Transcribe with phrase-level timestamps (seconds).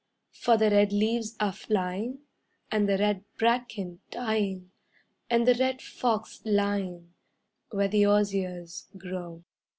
[0.31, 2.21] For the red leaves are flying
[2.71, 4.71] And the red bracken dying,
[5.29, 7.13] And the red fox lying
[7.69, 9.43] Where the oziers grow.